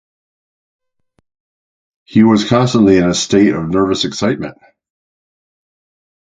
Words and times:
He 2.05 2.23
was 2.23 2.49
constantly 2.49 2.97
in 2.97 3.07
a 3.07 3.13
state 3.13 3.53
of 3.53 3.69
nervous 3.69 4.03
excitement. 4.03 4.57